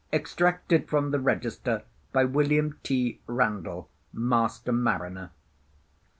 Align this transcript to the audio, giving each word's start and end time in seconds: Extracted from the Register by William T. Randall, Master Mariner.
Extracted 0.11 0.89
from 0.89 1.11
the 1.11 1.19
Register 1.19 1.83
by 2.11 2.23
William 2.25 2.75
T. 2.81 3.21
Randall, 3.27 3.87
Master 4.11 4.71
Mariner. 4.71 5.29